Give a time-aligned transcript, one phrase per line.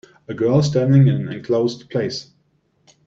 [0.27, 2.31] A girl standing in an enclosed place